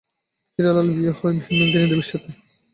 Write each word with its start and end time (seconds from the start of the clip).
হীরালাল 0.59 0.87
বিয়ে 0.95 1.11
হয় 1.11 1.37
হেমাঙ্গিনী 1.37 1.85
দেবীর 1.89 2.07
সাথে। 2.09 2.29